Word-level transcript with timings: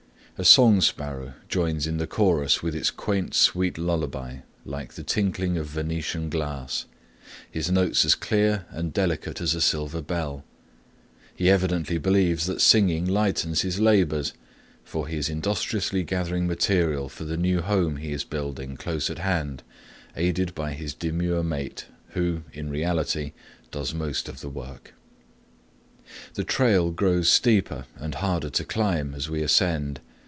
A 0.37 0.43
song 0.43 0.81
sparrow 0.81 1.35
joins 1.49 1.85
in 1.85 1.97
the 1.97 2.07
chorus 2.07 2.63
with 2.63 2.73
his 2.73 2.89
quaint 2.89 3.35
sweet 3.35 3.77
lullaby, 3.77 4.37
like 4.65 4.93
the 4.93 5.03
tinkling 5.03 5.55
of 5.55 5.67
Venetian 5.67 6.31
glass, 6.31 6.85
his 7.51 7.69
notes 7.69 8.03
as 8.05 8.15
clear 8.15 8.65
and 8.71 8.91
delicate 8.91 9.39
as 9.39 9.53
a 9.53 9.61
silver 9.61 10.01
bell. 10.01 10.43
He 11.35 11.47
evidently 11.47 11.99
believes 11.99 12.47
that 12.47 12.59
singing 12.59 13.05
lightens 13.05 13.61
his 13.61 13.79
labors, 13.79 14.33
for 14.83 15.07
he 15.07 15.17
is 15.17 15.29
industriously 15.29 16.01
gathering 16.03 16.47
material 16.47 17.07
for 17.07 17.23
the 17.23 17.37
new 17.37 17.61
home 17.61 17.97
he 17.97 18.11
is 18.11 18.23
building 18.23 18.77
close 18.77 19.11
at 19.11 19.19
hand 19.19 19.61
aided 20.15 20.55
by 20.55 20.73
his 20.73 20.95
demure 20.95 21.43
mate, 21.43 21.85
who, 22.13 22.41
in 22.51 22.67
reality, 22.71 23.33
does 23.69 23.93
most 23.93 24.27
of 24.27 24.41
the 24.41 24.49
work. 24.49 24.95
[Illustration: 26.03 26.07
BROOK 26.07 26.07
AND 26.07 26.13
WATERFALL] 26.15 26.33
The 26.33 26.43
trail 26.45 26.91
grows 26.91 27.29
steeper 27.29 27.85
and 27.95 28.15
harder 28.15 28.49
to 28.49 28.63
climb 28.65 29.13
as 29.13 29.29
we 29.29 29.43
ascend. 29.43 29.99